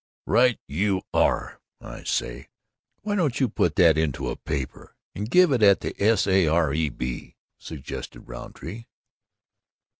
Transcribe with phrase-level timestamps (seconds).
[0.25, 1.59] "Right you are!
[1.79, 2.47] I say:
[3.03, 6.25] Why don't you put that into a paper, and give it at the S.
[6.25, 6.47] A.
[6.47, 6.73] R.
[6.73, 6.89] E.
[6.89, 8.85] B.?" suggested Rountree.